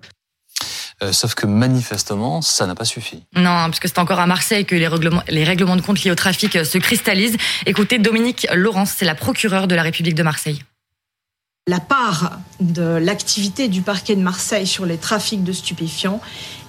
Euh, 1.01 1.13
sauf 1.13 1.35
que 1.35 1.45
manifestement, 1.45 2.41
ça 2.41 2.67
n'a 2.67 2.75
pas 2.75 2.83
suffi. 2.83 3.23
Non, 3.33 3.67
puisque 3.69 3.87
c'est 3.87 3.97
encore 3.97 4.19
à 4.19 4.27
Marseille 4.27 4.65
que 4.65 4.75
les 4.75 4.89
règlements, 4.89 5.23
les 5.29 5.45
règlements 5.45 5.77
de 5.77 5.81
compte 5.81 6.03
liés 6.03 6.11
au 6.11 6.15
trafic 6.15 6.57
euh, 6.57 6.65
se 6.65 6.77
cristallisent. 6.79 7.37
Écoutez, 7.65 7.97
Dominique 7.97 8.45
Laurence, 8.53 8.93
c'est 8.97 9.05
la 9.05 9.15
procureure 9.15 9.69
de 9.69 9.75
la 9.75 9.81
République 9.81 10.15
de 10.15 10.23
Marseille. 10.23 10.61
La 11.67 11.79
part 11.79 12.39
de 12.59 12.83
l'activité 12.83 13.69
du 13.69 13.83
parquet 13.83 14.17
de 14.17 14.21
Marseille 14.21 14.67
sur 14.67 14.85
les 14.85 14.97
trafics 14.97 15.45
de 15.45 15.53
stupéfiants 15.53 16.19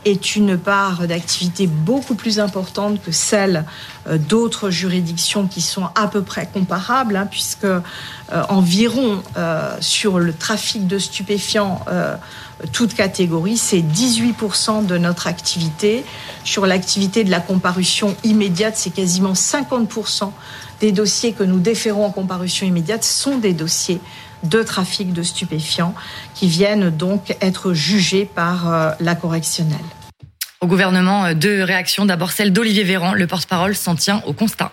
est 0.04 0.36
une 0.36 0.58
part 0.58 1.06
d'activité 1.06 1.66
beaucoup 1.66 2.14
plus 2.14 2.40
importante 2.40 3.02
que 3.02 3.12
celle 3.12 3.64
euh, 4.08 4.18
d'autres 4.18 4.70
juridictions 4.70 5.46
qui 5.46 5.60
sont 5.60 5.88
à 5.94 6.08
peu 6.08 6.22
près 6.22 6.48
comparables, 6.52 7.16
hein, 7.16 7.28
puisque 7.30 7.64
euh, 7.64 7.80
environ 8.48 9.22
euh, 9.36 9.76
sur 9.80 10.18
le 10.18 10.32
trafic 10.32 10.86
de 10.86 10.98
stupéfiants, 10.98 11.84
toute 12.72 12.94
catégorie, 12.94 13.56
c'est 13.56 13.80
18% 13.80 14.86
de 14.86 14.96
notre 14.96 15.26
activité. 15.26 16.04
Sur 16.44 16.64
l'activité 16.64 17.24
de 17.24 17.30
la 17.30 17.40
comparution 17.40 18.14
immédiate, 18.22 18.74
c'est 18.76 18.90
quasiment 18.90 19.32
50% 19.32 20.30
des 20.80 20.92
dossiers 20.92 21.32
que 21.32 21.42
nous 21.42 21.58
déférons 21.58 22.06
en 22.06 22.10
comparution 22.10 22.66
immédiate 22.66 23.04
sont 23.04 23.38
des 23.38 23.52
dossiers 23.52 24.00
de 24.42 24.62
trafic 24.62 25.12
de 25.12 25.22
stupéfiants 25.22 25.94
qui 26.34 26.48
viennent 26.48 26.90
donc 26.90 27.36
être 27.40 27.72
jugés 27.72 28.24
par 28.24 28.94
la 29.00 29.14
correctionnelle. 29.14 29.78
Au 30.60 30.66
gouvernement, 30.66 31.32
deux 31.34 31.62
réactions. 31.62 32.04
D'abord 32.04 32.30
celle 32.30 32.52
d'Olivier 32.52 32.84
Véran, 32.84 33.14
le 33.14 33.26
porte-parole 33.26 33.74
s'en 33.74 33.94
tient 33.94 34.22
au 34.26 34.32
constat. 34.32 34.72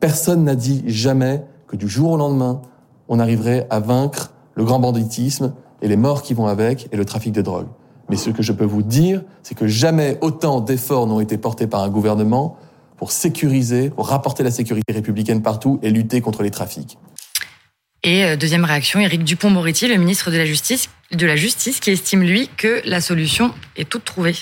Personne 0.00 0.44
n'a 0.44 0.54
dit 0.54 0.82
jamais 0.86 1.42
que 1.66 1.76
du 1.76 1.88
jour 1.88 2.12
au 2.12 2.16
lendemain, 2.16 2.62
on 3.08 3.18
arriverait 3.18 3.66
à 3.70 3.80
vaincre 3.80 4.32
le 4.54 4.64
grand 4.64 4.78
banditisme 4.78 5.54
et 5.82 5.88
les 5.88 5.96
morts 5.96 6.22
qui 6.22 6.34
vont 6.34 6.46
avec 6.46 6.88
et 6.90 6.96
le 6.96 7.04
trafic 7.04 7.32
de 7.32 7.42
drogue. 7.42 7.66
Mais 8.08 8.16
ce 8.16 8.30
que 8.30 8.42
je 8.42 8.52
peux 8.52 8.64
vous 8.64 8.82
dire, 8.82 9.22
c'est 9.42 9.54
que 9.54 9.68
jamais 9.68 10.18
autant 10.20 10.60
d'efforts 10.60 11.06
n'ont 11.06 11.20
été 11.20 11.38
portés 11.38 11.66
par 11.66 11.82
un 11.82 11.88
gouvernement 11.88 12.56
pour 12.96 13.12
sécuriser, 13.12 13.90
pour 13.90 14.08
rapporter 14.08 14.42
la 14.42 14.50
sécurité 14.50 14.92
républicaine 14.92 15.42
partout 15.42 15.78
et 15.82 15.90
lutter 15.90 16.20
contre 16.20 16.42
les 16.42 16.50
trafics. 16.50 16.98
Et 18.02 18.24
euh, 18.24 18.36
deuxième 18.36 18.64
réaction, 18.64 19.00
Éric 19.00 19.24
Dupont-Moretti, 19.24 19.86
le 19.86 19.96
ministre 19.96 20.30
de 20.30 20.36
la 20.36 20.46
Justice, 20.46 20.88
de 21.12 21.26
la 21.26 21.36
Justice, 21.36 21.80
qui 21.80 21.90
estime 21.90 22.22
lui 22.22 22.48
que 22.56 22.80
la 22.84 23.00
solution 23.00 23.52
est 23.76 23.88
toute 23.88 24.04
trouvée. 24.04 24.36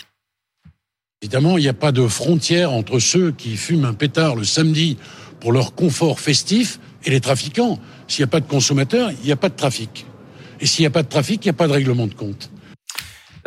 Évidemment, 1.23 1.59
il 1.59 1.63
n'y 1.63 1.69
a 1.69 1.75
pas 1.75 1.91
de 1.91 2.07
frontière 2.07 2.73
entre 2.73 3.01
ceux 3.01 3.33
qui 3.33 3.57
fument 3.57 3.87
un 3.87 3.95
pétard 3.95 4.37
le 4.37 4.45
samedi 4.45 4.97
pour 5.41 5.53
leur 5.53 5.75
confort 5.75 6.21
festif 6.21 6.79
et 7.05 7.11
les 7.11 7.21
trafiquants. 7.21 7.81
S'il 8.07 8.23
n'y 8.23 8.29
a 8.29 8.31
pas 8.31 8.41
de 8.41 8.47
consommateurs, 8.47 9.11
il 9.11 9.27
n'y 9.27 9.33
a 9.33 9.37
pas 9.37 9.49
de 9.49 9.57
trafic. 9.57 10.07
Et 10.61 10.67
s'il 10.67 10.85
n'y 10.85 10.87
a 10.87 10.91
pas 10.91 11.03
de 11.03 11.09
trafic, 11.09 11.45
il 11.45 11.49
n'y 11.49 11.51
a 11.51 11.55
pas 11.55 11.67
de 11.67 11.73
règlement 11.73 12.07
de 12.07 12.15
compte. 12.15 12.51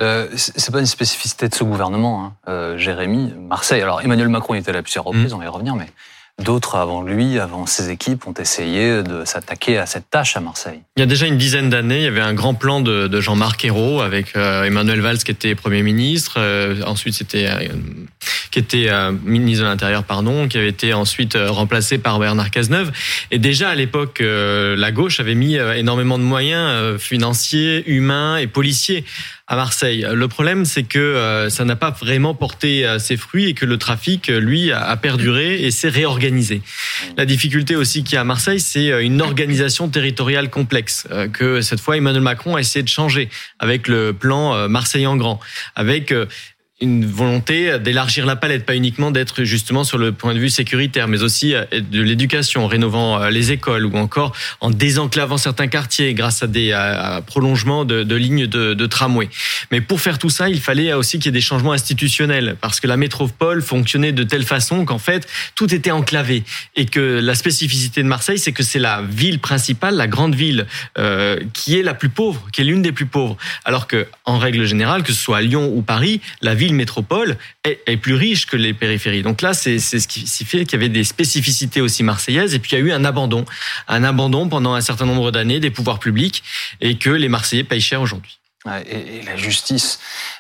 Euh, 0.02 0.28
c'est 0.36 0.72
pas 0.72 0.80
une 0.80 0.86
spécificité 0.86 1.48
de 1.48 1.56
ce 1.56 1.64
gouvernement, 1.64 2.26
hein. 2.26 2.34
euh, 2.48 2.78
Jérémy. 2.78 3.34
Marseille. 3.38 3.82
Alors 3.82 4.02
Emmanuel 4.02 4.30
Macron 4.30 4.56
était 4.56 4.72
là 4.74 4.80
à 4.80 4.84
plusieurs 4.84 5.06
reprises, 5.06 5.32
mmh. 5.32 5.36
on 5.36 5.40
va 5.40 5.46
y 5.46 5.48
revenir, 5.48 5.76
mais 5.76 5.88
D'autres 6.40 6.76
avant 6.76 7.04
lui, 7.04 7.40
avant 7.40 7.66
ses 7.66 7.90
équipes, 7.90 8.26
ont 8.28 8.34
essayé 8.34 9.04
de 9.04 9.26
s'attaquer 9.26 9.78
à 9.78 9.86
cette 9.86 10.10
tâche 10.10 10.36
à 10.36 10.40
Marseille. 10.40 10.82
Il 10.98 11.02
y 11.02 11.04
a 11.04 11.06
déjà 11.06 11.28
une 11.28 11.38
dizaine 11.38 11.70
d'années, 11.70 12.00
il 12.00 12.04
y 12.04 12.08
avait 12.08 12.22
un 12.22 12.34
grand 12.34 12.54
plan 12.54 12.82
de, 12.82 13.22
Jean-Marc 13.22 13.64
Ayrault 13.66 14.02
avec 14.02 14.36
euh, 14.36 14.64
Emmanuel 14.64 15.02
Valls 15.02 15.20
qui 15.20 15.32
était 15.32 15.54
Premier 15.54 15.84
ministre. 15.84 16.36
Euh, 16.38 16.82
ensuite, 16.86 17.14
c'était 17.14 17.48
euh, 17.48 17.68
qui 18.52 18.60
était 18.60 18.90
ministre 19.24 19.64
de 19.64 19.70
l'Intérieur, 19.70 20.04
pardon, 20.04 20.48
qui 20.48 20.58
avait 20.58 20.70
été 20.70 20.94
ensuite 20.94 21.38
remplacé 21.38 21.98
par 21.98 22.20
Bernard 22.20 22.52
Cazeneuve. 22.52 22.92
Et 23.32 23.40
déjà 23.40 23.70
à 23.70 23.76
l'époque, 23.76 24.22
la 24.22 24.92
gauche 24.92 25.20
avait 25.20 25.36
mis 25.36 25.56
énormément 25.56 26.18
de 26.18 26.24
moyens 26.24 27.00
financiers, 27.00 27.84
humains 27.88 28.38
et 28.38 28.48
policiers 28.48 29.06
à 29.52 29.58
Marseille. 29.58 30.08
Le 30.10 30.28
problème, 30.30 30.64
c'est 30.64 30.84
que 30.84 30.98
euh, 30.98 31.50
ça 31.50 31.66
n'a 31.66 31.76
pas 31.76 31.92
vraiment 31.92 32.34
porté 32.34 32.88
euh, 32.88 33.00
ses 33.00 33.18
fruits 33.18 33.50
et 33.50 33.54
que 33.54 33.66
le 33.66 33.78
trafic, 33.78 34.30
euh, 34.30 34.40
lui, 34.40 34.72
a 34.72 34.96
perduré 34.96 35.62
et 35.64 35.72
s'est 35.72 35.90
réorganisé. 35.90 36.62
La 37.18 37.26
difficulté 37.26 37.76
aussi 37.76 38.06
qu'il 38.06 38.14
y 38.14 38.18
a 38.18 38.22
à 38.22 38.24
Marseille, 38.24 38.62
c'est 38.62 39.04
une 39.04 39.22
organisation 39.22 39.90
territoriale 39.90 40.50
complexe 40.50 41.06
que 41.34 41.60
cette 41.60 41.82
fois 41.82 41.98
Emmanuel 41.98 42.22
Macron 42.22 42.56
a 42.56 42.62
essayé 42.62 42.82
de 42.82 42.88
changer 42.88 43.30
avec 43.60 43.90
le 43.90 44.14
plan 44.14 44.70
Marseille 44.70 45.06
en 45.06 45.18
grand, 45.18 45.40
avec 45.76 46.14
une 46.82 47.06
volonté 47.06 47.80
d'élargir 47.80 48.26
la 48.26 48.36
palette, 48.36 48.66
pas 48.66 48.76
uniquement 48.76 49.12
d'être 49.12 49.44
justement 49.44 49.84
sur 49.84 49.98
le 49.98 50.12
point 50.12 50.34
de 50.34 50.40
vue 50.40 50.50
sécuritaire, 50.50 51.08
mais 51.08 51.22
aussi 51.24 51.54
euh, 51.54 51.66
de 51.72 52.02
l'éducation, 52.02 52.66
en 52.66 52.68
rénovant 52.68 53.22
euh, 53.22 53.30
les 53.30 53.52
écoles 53.52 53.86
ou 53.86 53.96
encore 53.98 54.36
en 54.60 54.72
désenclavant 54.72 55.38
certains 55.38 55.68
quartiers 55.68 56.14
grâce 56.14 56.44
à 56.44 56.48
des 56.48 56.72
prolongements 57.26 57.86
de, 57.86 58.16
lignes 58.16 58.48
de, 58.48 58.74
de, 58.74 58.86
tramway. 58.86 59.30
Mais 59.72 59.82
pour 59.82 60.02
faire 60.02 60.18
tout 60.18 60.30
ça, 60.30 60.50
il 60.50 60.60
fallait 60.60 60.94
aussi 60.94 61.20
qu'il 61.20 61.28
y 61.28 61.30
ait 61.30 61.32
des 61.32 61.42
changements 61.42 61.72
institutionnels, 61.72 62.56
parce 62.60 62.80
que 62.80 62.88
la 62.88 62.98
métropole 62.98 63.62
fonctionnait 63.62 64.12
de 64.12 64.24
telle 64.24 64.44
façon 64.44 64.86
qu'en 64.86 64.98
fait 64.98 65.28
tout 65.56 65.74
était 65.74 65.92
enclavé 65.92 66.44
et 66.76 66.86
que 66.86 67.20
la 67.20 67.36
spécificité 67.36 68.04
de 68.04 68.08
Marseille, 68.08 68.40
c'est 68.40 68.52
que 68.52 68.64
c'est 68.64 68.80
la 68.80 69.02
ville 69.02 69.40
principale, 69.40 69.96
la 69.96 70.08
grande 70.08 70.36
ville 70.36 70.66
euh, 70.98 71.40
qui 71.54 71.78
est 71.78 71.84
la 71.84 71.94
plus 71.94 72.10
pauvre, 72.10 72.48
qui 72.52 72.62
est 72.62 72.64
l'une 72.64 72.82
des 72.82 72.92
plus 72.92 73.06
pauvres, 73.06 73.38
alors 73.66 73.88
que 73.88 74.08
en 74.26 74.38
règle 74.38 74.66
générale, 74.66 75.04
que 75.04 75.14
ce 75.14 75.22
soit 75.22 75.38
à 75.38 75.42
Lyon 75.42 75.72
ou 75.74 75.82
Paris, 75.82 76.22
la 76.42 76.56
ville 76.56 76.71
métropole 76.74 77.38
est, 77.64 77.98
plus 77.98 78.16
riche 78.16 78.46
que 78.46 78.58
les 78.58 78.74
périphéries. 78.74 79.24
Donc 79.24 79.42
là, 79.42 79.54
c'est 79.54 79.80
ce 79.80 80.08
qui 80.08 80.46
fait 80.46 80.66
qu'il 80.66 80.74
y 80.74 80.76
avait 80.76 80.90
des 80.90 81.04
spécificités 81.04 81.82
aussi 81.82 82.04
marseillaises. 82.04 82.54
Et 82.54 82.60
puis 82.60 82.72
il 82.72 82.80
y 82.80 82.82
a 82.82 82.86
eu 82.86 82.92
un 82.92 83.06
abandon, 83.06 83.46
un 83.88 84.04
abandon 84.04 84.50
pendant 84.50 84.74
un 84.74 84.82
certain 84.82 85.06
nombre 85.06 85.32
d'années 85.32 85.60
des 85.60 85.72
pouvoirs 85.72 86.00
publics 86.00 86.44
et 86.82 86.98
que 86.98 87.10
les 87.10 87.30
Marseillais 87.30 87.64
payent 87.64 87.82
cher 87.82 88.02
aujourd'hui. 88.02 88.41
Et, 88.68 89.24
la 89.26 89.36
justice, 89.36 89.98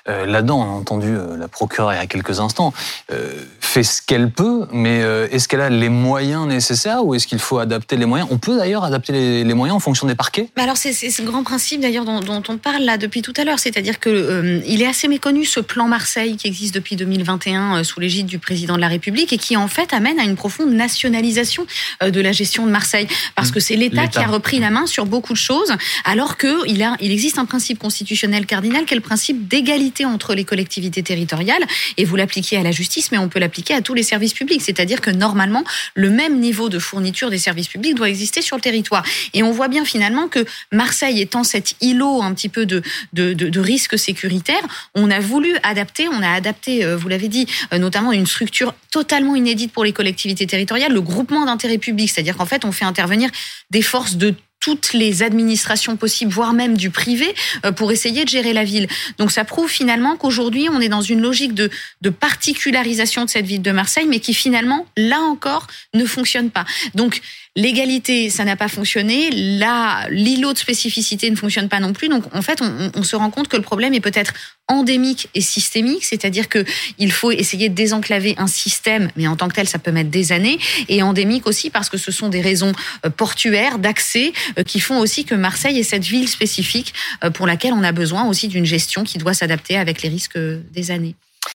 euh, 0.07 0.27
là-dedans, 0.27 0.59
on 0.59 0.63
a 0.63 0.79
entendu 0.79 1.07
euh, 1.07 1.35
la 1.37 1.47
procureure 1.47 1.91
il 1.91 1.95
y 1.95 1.99
a 1.99 2.05
quelques 2.05 2.39
instants, 2.39 2.71
euh, 3.11 3.33
fait 3.59 3.81
ce 3.81 3.99
qu'elle 3.99 4.29
peut, 4.29 4.67
mais 4.71 4.99
est-ce 5.31 5.47
qu'elle 5.47 5.61
a 5.61 5.69
les 5.69 5.89
moyens 5.89 6.45
nécessaires 6.45 7.03
ou 7.03 7.15
est-ce 7.15 7.25
qu'il 7.25 7.39
faut 7.39 7.57
adapter 7.57 7.95
les 7.95 8.05
moyens? 8.05 8.29
On 8.31 8.37
peut 8.37 8.57
d'ailleurs 8.57 8.83
adapter 8.83 9.43
les, 9.43 9.53
moyens 9.53 9.77
en 9.77 9.79
fonction 9.79 10.05
des 10.05 10.15
parquets. 10.15 10.49
Alors 10.57 10.77
c'est 10.77 10.93
ce 10.93 11.21
grand 11.21 11.43
principe 11.43 11.81
d'ailleurs 11.81 12.05
dont, 12.05 12.43
on 12.47 12.57
parle 12.57 12.83
là 12.83 12.97
depuis 12.97 13.21
tout 13.21 13.33
à 13.37 13.43
l'heure, 13.43 13.59
c'est-à-dire 13.59 13.99
que 13.99 14.61
il 14.65 14.81
est 14.81 14.87
assez 14.87 15.07
méconnu 15.07 15.45
ce 15.45 15.59
plan 15.59 15.87
Marseille 15.87 16.35
qui 16.35 16.47
existe 16.47 16.75
depuis 16.75 16.95
2021 16.95 17.83
sous 17.83 17.99
l'égide 17.99 18.27
du 18.27 18.39
président 18.39 18.75
de 18.75 18.81
la 18.81 18.87
République 18.87 19.33
et 19.33 19.37
qui 19.37 19.55
en 19.55 19.67
fait 19.67 19.93
amène 19.93 20.19
à 20.19 20.23
une 20.23 20.35
profonde 20.35 20.73
nationalisation 20.73 21.65
de 22.01 22.21
la 22.21 22.33
gestion 22.33 22.65
de 22.65 22.71
Marseille, 22.71 23.07
parce 23.35 23.49
mmh. 23.49 23.53
que 23.53 23.59
c'est 23.59 23.75
l'État 23.75 24.07
qui 24.07 24.19
a 24.19 24.27
repris 24.27 24.59
la 24.59 24.69
main 24.69 24.85
sur 24.85 25.05
beaucoup 25.05 25.33
de 25.33 25.37
choses, 25.37 25.73
alors 26.03 26.37
qu'il 26.37 26.85
il 26.99 27.11
existe 27.11 27.39
un 27.39 27.45
principe 27.45 27.79
constitutionnel 27.79 28.10
cardinal 28.45 28.85
qui 28.85 28.93
est 28.93 28.95
le 28.95 29.01
principe 29.01 29.47
d'égalité 29.47 30.05
entre 30.05 30.33
les 30.33 30.43
collectivités 30.43 31.03
territoriales. 31.03 31.63
Et 31.97 32.05
vous 32.05 32.15
l'appliquez 32.15 32.57
à 32.57 32.63
la 32.63 32.71
justice, 32.71 33.11
mais 33.11 33.17
on 33.17 33.29
peut 33.29 33.39
l'appliquer 33.39 33.73
à 33.73 33.81
tous 33.81 33.93
les 33.93 34.03
services 34.03 34.33
publics. 34.33 34.61
C'est-à-dire 34.61 35.01
que 35.01 35.09
normalement, 35.09 35.63
le 35.95 36.09
même 36.09 36.39
niveau 36.39 36.69
de 36.69 36.79
fourniture 36.79 37.29
des 37.29 37.37
services 37.37 37.67
publics 37.67 37.95
doit 37.95 38.09
exister 38.09 38.41
sur 38.41 38.55
le 38.55 38.61
territoire. 38.61 39.03
Et 39.33 39.43
on 39.43 39.51
voit 39.51 39.67
bien 39.67 39.85
finalement 39.85 40.27
que 40.27 40.45
Marseille 40.71 41.21
étant 41.21 41.43
cet 41.43 41.75
îlot 41.81 42.21
un 42.21 42.33
petit 42.33 42.49
peu 42.49 42.65
de, 42.65 42.81
de, 43.13 43.33
de, 43.33 43.49
de 43.49 43.59
risque 43.59 43.97
sécuritaire, 43.97 44.61
on 44.95 45.09
a 45.09 45.19
voulu 45.19 45.55
adapter, 45.63 46.07
on 46.07 46.21
a 46.21 46.29
adapté, 46.29 46.83
euh, 46.83 46.97
vous 46.97 47.07
l'avez 47.07 47.27
dit, 47.27 47.47
euh, 47.73 47.77
notamment 47.77 48.11
une 48.11 48.25
structure 48.25 48.73
totalement 48.91 49.35
inédite 49.35 49.71
pour 49.71 49.83
les 49.83 49.93
collectivités 49.93 50.47
territoriales, 50.47 50.93
le 50.93 51.01
groupement 51.01 51.45
d'intérêt 51.45 51.77
public. 51.77 52.09
C'est-à-dire 52.09 52.37
qu'en 52.37 52.45
fait, 52.45 52.65
on 52.65 52.71
fait 52.71 52.85
intervenir 52.85 53.29
des 53.69 53.81
forces 53.81 54.15
de 54.15 54.35
toutes 54.61 54.93
les 54.93 55.23
administrations 55.23 55.97
possibles, 55.97 56.31
voire 56.31 56.53
même 56.53 56.77
du 56.77 56.89
privé, 56.89 57.35
euh, 57.65 57.73
pour 57.73 57.91
essayer 57.91 58.23
de 58.23 58.29
gérer 58.29 58.53
la 58.53 58.63
ville. 58.63 58.87
Donc 59.17 59.31
ça 59.31 59.43
prouve 59.43 59.69
finalement 59.69 60.15
qu'aujourd'hui, 60.15 60.69
on 60.71 60.79
est 60.79 60.87
dans 60.87 61.01
une 61.01 61.19
logique 61.21 61.53
de, 61.53 61.69
de 62.01 62.09
particularisation 62.09 63.25
de 63.25 63.29
cette 63.29 63.45
ville 63.45 63.61
de 63.61 63.71
Marseille, 63.71 64.05
mais 64.07 64.19
qui 64.19 64.33
finalement, 64.33 64.85
là 64.95 65.19
encore, 65.19 65.67
ne 65.93 66.05
fonctionne 66.05 66.49
pas. 66.49 66.65
Donc 66.95 67.21
L'égalité, 67.57 68.29
ça 68.29 68.45
n'a 68.45 68.55
pas 68.55 68.69
fonctionné. 68.69 69.29
Là, 69.29 70.07
l'îlot 70.09 70.53
de 70.53 70.57
spécificité 70.57 71.29
ne 71.29 71.35
fonctionne 71.35 71.67
pas 71.67 71.81
non 71.81 71.91
plus. 71.91 72.07
Donc, 72.07 72.23
en 72.33 72.41
fait, 72.41 72.61
on, 72.61 72.91
on 72.95 73.03
se 73.03 73.17
rend 73.17 73.29
compte 73.29 73.49
que 73.49 73.57
le 73.57 73.61
problème 73.61 73.93
est 73.93 73.99
peut-être 73.99 74.33
endémique 74.71 75.29
et 75.35 75.41
systémique, 75.41 76.05
c'est-à-dire 76.05 76.47
que 76.47 76.63
il 76.97 77.11
faut 77.11 77.31
essayer 77.31 77.69
de 77.69 77.75
désenclaver 77.75 78.35
un 78.37 78.47
système, 78.47 79.09
mais 79.17 79.27
en 79.27 79.35
tant 79.35 79.49
que 79.49 79.53
tel, 79.53 79.67
ça 79.67 79.79
peut 79.79 79.91
mettre 79.91 80.09
des 80.09 80.31
années, 80.31 80.57
et 80.87 81.03
endémique 81.03 81.45
aussi 81.45 81.69
parce 81.69 81.89
que 81.89 81.97
ce 81.97 82.11
sont 82.11 82.29
des 82.29 82.41
raisons 82.41 82.71
euh, 83.05 83.09
portuaires 83.09 83.79
d'accès 83.79 84.31
euh, 84.57 84.63
qui 84.63 84.79
font 84.79 84.99
aussi 84.99 85.25
que 85.25 85.35
Marseille 85.35 85.77
est 85.77 85.83
cette 85.83 86.05
ville 86.05 86.27
spécifique 86.27 86.93
euh, 87.23 87.29
pour 87.29 87.47
laquelle 87.47 87.73
on 87.73 87.83
a 87.83 87.91
besoin 87.91 88.25
aussi 88.25 88.47
d'une 88.47 88.65
gestion 88.65 89.03
qui 89.03 89.17
doit 89.17 89.33
s'adapter 89.33 89.77
avec 89.77 90.01
les 90.01 90.09
risques 90.09 90.37
des 90.37 90.91
années. 90.91 91.15